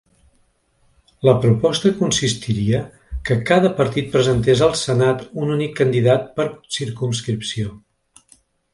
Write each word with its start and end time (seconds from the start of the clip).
La 1.27 1.35
proposta 1.43 1.91
consistiria 1.99 2.81
que 3.29 3.39
cada 3.51 3.73
partit 3.83 4.11
presentés 4.17 4.67
al 4.71 4.75
senat 4.87 5.25
un 5.45 5.55
únic 5.61 5.79
candidat 5.85 6.29
per 6.41 6.51
circumscripció. 6.81 7.81